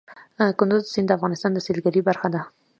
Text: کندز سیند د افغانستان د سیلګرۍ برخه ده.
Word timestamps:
کندز 0.59 0.83
سیند 0.93 1.07
د 1.09 1.15
افغانستان 1.17 1.51
د 1.53 1.59
سیلګرۍ 1.65 2.01
برخه 2.09 2.27
ده. 2.33 2.41